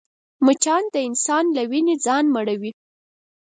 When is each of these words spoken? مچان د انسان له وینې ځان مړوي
مچان 0.45 0.83
د 0.93 0.95
انسان 1.07 1.45
له 1.55 1.61
وینې 1.69 1.95
ځان 2.05 2.25
مړوي 2.35 2.71